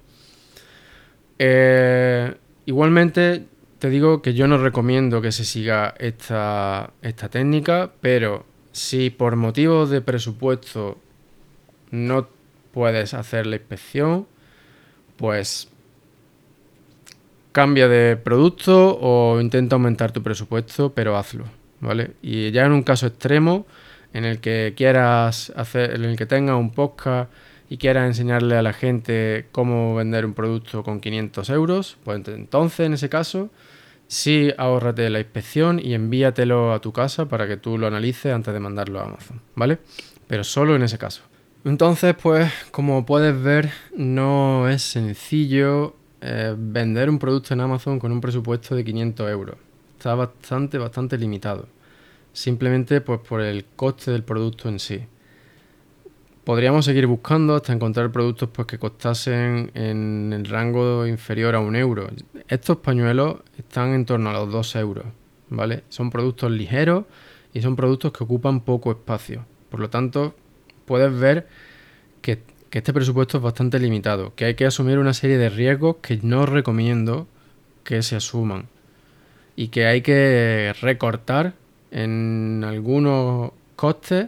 eh, 1.40 2.34
igualmente 2.66 3.46
te 3.80 3.90
digo 3.90 4.22
que 4.22 4.34
yo 4.34 4.48
no 4.48 4.58
recomiendo 4.58 5.22
que 5.22 5.32
se 5.32 5.44
siga 5.46 5.94
esta, 6.00 6.92
esta 7.02 7.30
técnica, 7.30 7.92
pero 8.02 8.46
si 8.72 9.10
por 9.10 9.36
motivos 9.36 9.90
de 9.90 10.02
presupuesto 10.02 10.98
no 11.92 12.28
puedes 12.72 13.14
hacer 13.14 13.48
la 13.48 13.56
inspección, 13.56 14.28
pues 15.18 15.70
cambia 17.56 17.88
de 17.88 18.18
producto 18.18 19.00
o 19.00 19.40
intenta 19.40 19.78
aumentar 19.78 20.12
tu 20.12 20.22
presupuesto, 20.22 20.92
pero 20.94 21.16
hazlo, 21.16 21.46
¿vale? 21.80 22.12
Y 22.22 22.52
ya 22.52 22.66
en 22.66 22.74
un 22.74 22.84
caso 22.84 23.08
extremo, 23.08 23.66
en 24.12 24.26
el 24.26 24.42
que 24.42 24.74
quieras 24.76 25.54
hacer, 25.56 25.96
en 25.96 26.04
el 26.04 26.18
que 26.18 26.26
tengas 26.26 26.58
un 26.58 26.72
podcast 26.72 27.32
y 27.70 27.78
quieras 27.78 28.08
enseñarle 28.08 28.58
a 28.58 28.62
la 28.62 28.74
gente 28.74 29.48
cómo 29.54 29.96
vender 29.96 30.26
un 30.26 30.34
producto 30.34 30.84
con 30.84 31.00
500 31.00 31.50
euros, 31.50 31.98
pues 32.04 32.28
entonces 32.28 32.88
en 32.88 32.94
ese 32.96 33.08
caso 33.08 33.50
sí 34.08 34.52
ahórrate 34.58 35.10
la 35.10 35.20
inspección 35.20 35.80
y 35.80 35.94
envíatelo 35.94 36.74
a 36.74 36.82
tu 36.82 36.92
casa 36.92 37.30
para 37.30 37.48
que 37.48 37.56
tú 37.56 37.78
lo 37.78 37.88
analices 37.88 38.34
antes 38.34 38.54
de 38.54 38.60
mandarlo 38.60 39.00
a 39.00 39.06
Amazon, 39.06 39.40
¿vale? 39.56 39.78
Pero 40.28 40.44
solo 40.44 40.76
en 40.76 40.84
ese 40.84 40.98
caso. 40.98 41.22
Entonces, 41.64 42.16
pues, 42.22 42.52
como 42.72 43.06
puedes 43.06 43.42
ver, 43.42 43.72
no 43.96 44.68
es 44.68 44.82
sencillo 44.82 45.96
eh, 46.28 46.56
vender 46.58 47.08
un 47.08 47.20
producto 47.20 47.54
en 47.54 47.62
Amazon 47.62 48.00
con 48.00 48.12
un 48.12 48.20
presupuesto 48.20 48.76
de 48.76 48.84
500 48.84 49.30
euros. 49.30 49.58
Está 49.96 50.16
bastante, 50.16 50.80
bastante 50.80 51.20
limitado. 51.20 51.68
Simplemente 52.34 53.00
pues, 53.00 53.20
por 53.20 53.42
el 53.42 53.66
coste 53.76 54.10
del 54.10 54.24
producto 54.24 54.68
en 54.68 54.80
sí. 54.80 55.02
Podríamos 56.44 56.86
seguir 56.86 57.06
buscando 57.06 57.54
hasta 57.54 57.74
encontrar 57.74 58.12
productos 58.12 58.50
pues, 58.50 58.66
que 58.68 58.80
costasen 58.80 59.70
en 59.76 60.34
el 60.34 60.46
rango 60.46 61.06
inferior 61.06 61.54
a 61.54 61.60
un 61.60 61.76
euro. 61.76 62.10
Estos 62.48 62.78
pañuelos 62.78 63.38
están 63.56 63.94
en 63.94 64.06
torno 64.06 64.32
a 64.32 64.34
los 64.34 64.52
2 64.52 64.76
euros. 64.78 65.06
¿vale? 65.50 65.84
Son 65.90 66.10
productos 66.10 66.52
ligeros 66.52 67.06
y 67.54 67.62
son 67.62 67.76
productos 67.76 68.12
que 68.12 68.24
ocupan 68.24 68.62
poco 68.62 68.92
espacio. 68.92 69.46
Por 69.70 69.80
lo 69.80 69.92
tanto, 69.92 70.36
puedes 70.86 71.18
ver 71.18 71.48
que 72.22 72.42
que 72.76 72.80
este 72.80 72.92
presupuesto 72.92 73.38
es 73.38 73.44
bastante 73.46 73.80
limitado, 73.80 74.36
que 74.36 74.44
hay 74.44 74.56
que 74.56 74.66
asumir 74.66 75.00
una 75.00 75.14
serie 75.14 75.38
de 75.38 75.48
riesgos 75.48 75.96
que 76.02 76.20
no 76.22 76.46
recomiendo 76.46 77.26
que 77.86 78.04
se 78.04 78.18
asuman 78.18 78.66
y 79.56 79.70
que 79.70 79.86
hay 79.86 80.02
que 80.02 80.76
recortar 80.82 81.54
en 81.92 82.66
algunos 82.68 83.54
costes 83.78 84.28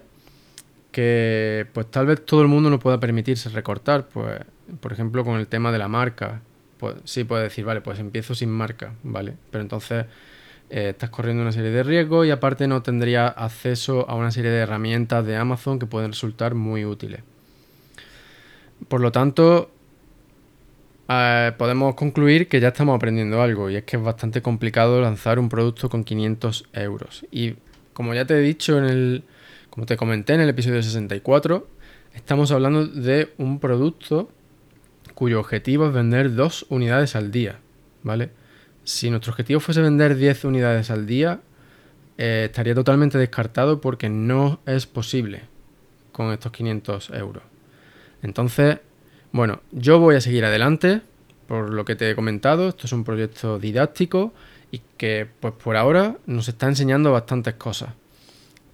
que 0.94 1.68
pues 1.74 1.92
tal 1.92 2.06
vez 2.06 2.26
todo 2.26 2.42
el 2.42 2.48
mundo 2.48 2.70
no 2.70 2.80
pueda 2.80 3.02
permitirse 3.02 3.50
recortar, 3.50 4.08
pues 4.08 4.40
por 4.80 4.94
ejemplo 4.94 5.26
con 5.26 5.38
el 5.42 5.48
tema 5.48 5.74
de 5.74 5.80
la 5.80 5.90
marca, 5.90 6.40
pues 6.78 6.96
sí 7.04 7.26
puede 7.26 7.44
decir, 7.44 7.66
vale, 7.66 7.82
pues 7.82 8.00
empiezo 8.00 8.34
sin 8.34 8.50
marca, 8.50 8.94
¿vale? 9.04 9.34
Pero 9.52 9.62
entonces 9.62 10.06
eh, 10.70 10.92
estás 10.92 11.10
corriendo 11.10 11.44
una 11.44 11.52
serie 11.52 11.72
de 11.72 11.84
riesgos 11.84 12.26
y 12.26 12.32
aparte 12.32 12.66
no 12.70 12.82
tendría 12.82 13.28
acceso 13.28 14.10
a 14.10 14.16
una 14.16 14.32
serie 14.32 14.52
de 14.52 14.60
herramientas 14.60 15.26
de 15.26 15.36
Amazon 15.36 15.80
que 15.80 15.86
pueden 15.86 16.14
resultar 16.14 16.56
muy 16.56 16.86
útiles. 16.86 17.20
Por 18.88 19.02
lo 19.02 19.12
tanto, 19.12 19.70
eh, 21.10 21.52
podemos 21.58 21.96
concluir 21.96 22.48
que 22.48 22.60
ya 22.60 22.70
estamos 22.70 22.96
aprendiendo 22.96 23.42
algo 23.42 23.70
y 23.70 23.76
es 23.78 23.84
que 23.84 23.98
es 23.98 24.04
bastante 24.04 24.42
complicado 24.42 25.02
lanzar 25.02 25.40
un 25.40 25.50
producto 25.50 25.90
con 25.90 26.04
500 26.04 26.66
euros. 26.74 27.26
Y 27.32 27.56
como 27.94 28.14
ya 28.14 28.26
te 28.26 28.36
he 28.36 28.42
dicho 28.42 28.78
en 28.78 28.86
el, 28.86 29.24
como 29.70 29.86
te 29.86 29.98
comenté 29.98 30.34
en 30.34 30.42
el 30.42 30.50
episodio 30.50 30.84
64, 30.84 31.68
estamos 32.14 32.52
hablando 32.52 32.86
de 32.86 33.34
un 33.38 33.60
producto 33.60 34.30
cuyo 35.14 35.40
objetivo 35.40 35.88
es 35.88 35.94
vender 35.94 36.36
dos 36.36 36.66
unidades 36.70 37.16
al 37.16 37.32
día, 37.32 37.60
¿vale? 38.04 38.30
Si 38.84 39.10
nuestro 39.10 39.32
objetivo 39.32 39.60
fuese 39.60 39.82
vender 39.82 40.16
10 40.16 40.46
unidades 40.46 40.92
al 40.92 41.08
día, 41.08 41.42
eh, 42.18 42.44
estaría 42.46 42.74
totalmente 42.74 43.18
descartado 43.18 43.82
porque 43.82 44.10
no 44.10 44.60
es 44.66 44.86
posible 44.86 45.42
con 46.12 46.32
estos 46.32 46.52
500 46.52 47.10
euros. 47.12 47.44
Entonces, 48.22 48.80
bueno, 49.32 49.62
yo 49.72 50.00
voy 50.00 50.16
a 50.16 50.22
seguir 50.22 50.46
adelante, 50.46 51.02
por 51.48 51.74
lo 51.74 51.86
que 51.86 51.96
te 51.96 52.10
he 52.10 52.16
comentado, 52.16 52.70
esto 52.70 52.88
es 52.88 52.94
un 52.94 53.04
proyecto 53.04 53.60
didáctico 53.60 54.34
y 54.72 54.82
que 54.98 55.28
pues 55.40 55.54
por 55.54 55.78
ahora 55.78 56.18
nos 56.26 56.50
está 56.50 56.68
enseñando 56.68 57.12
bastantes 57.12 57.56
cosas. 57.56 57.90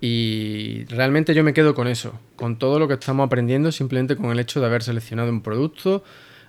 Y 0.02 0.84
realmente 0.86 1.34
yo 1.34 1.44
me 1.44 1.54
quedo 1.54 1.74
con 1.76 1.88
eso, 1.88 2.20
con 2.36 2.58
todo 2.58 2.78
lo 2.78 2.88
que 2.88 2.96
estamos 2.96 3.26
aprendiendo, 3.26 3.72
simplemente 3.72 4.18
con 4.18 4.32
el 4.32 4.40
hecho 4.40 4.60
de 4.60 4.66
haber 4.66 4.84
seleccionado 4.84 5.30
un 5.30 5.42
producto, 5.42 6.04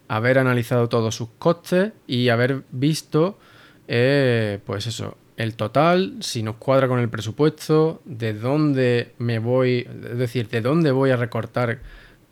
haber 0.08 0.38
analizado 0.38 0.88
todos 0.88 1.14
sus 1.14 1.28
costes 1.38 1.92
y 2.06 2.30
haber 2.30 2.64
visto, 2.72 3.38
eh, 3.86 4.58
pues 4.66 4.86
eso, 4.86 5.16
el 5.36 5.54
total, 5.54 6.16
si 6.20 6.42
nos 6.42 6.56
cuadra 6.56 6.88
con 6.88 6.98
el 6.98 7.08
presupuesto, 7.08 8.02
de 8.04 8.34
dónde 8.34 9.12
me 9.18 9.38
voy, 9.38 9.86
es 10.10 10.18
decir, 10.18 10.48
de 10.48 10.60
dónde 10.60 10.90
voy 10.90 11.10
a 11.10 11.16
recortar 11.16 11.80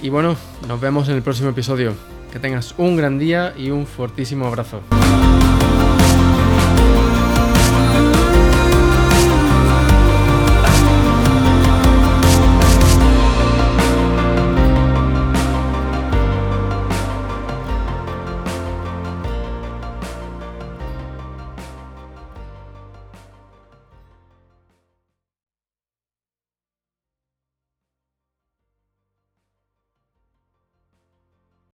Y 0.02 0.10
bueno, 0.10 0.36
nos 0.68 0.80
vemos 0.80 1.10
en 1.10 1.16
el 1.16 1.22
próximo 1.22 1.50
episodio. 1.50 1.94
Que 2.32 2.40
tengas 2.40 2.76
un 2.78 2.96
gran 2.96 3.18
día 3.18 3.54
y 3.58 3.72
un 3.72 3.86
fortísimo 3.88 4.46
abrazo. 4.46 4.82